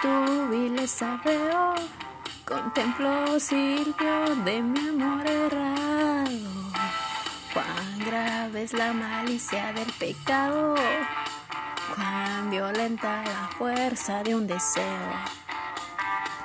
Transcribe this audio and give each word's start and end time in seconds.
tu 0.00 0.48
vileza 0.48 1.20
veo, 1.24 1.74
contemplo 2.44 3.38
Silvio 3.38 4.34
de 4.44 4.62
mi 4.62 4.88
amor 4.88 5.26
errado. 5.26 6.30
Cuán 7.52 7.98
grave 8.06 8.62
es 8.62 8.72
la 8.72 8.92
malicia 8.92 9.72
del 9.72 9.92
pecado, 9.92 10.74
cuán 11.94 12.50
violenta 12.50 13.22
la 13.22 13.50
fuerza 13.58 14.22
de 14.22 14.34
un 14.34 14.46
deseo. 14.46 15.12